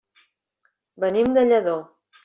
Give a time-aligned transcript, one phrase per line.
[1.05, 1.81] Venim de Lladó.